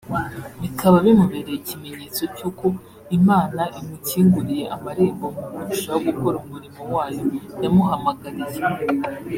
bikaba 0.61 0.95
bimubereye 1.05 1.57
ikimenyetso 1.59 2.23
cy'uko 2.35 2.65
Imana 3.17 3.61
imukinguriye 3.79 4.63
amarembo 4.75 5.25
mu 5.35 5.43
kurushaho 5.53 5.99
gukora 6.07 6.37
umurimo 6.45 6.81
wayo 6.93 7.23
yamuhamagariye 7.63 8.57